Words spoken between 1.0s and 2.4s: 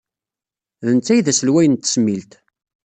ay d aselway n tesmilt.